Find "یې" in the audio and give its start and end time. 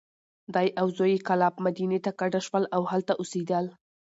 1.15-1.23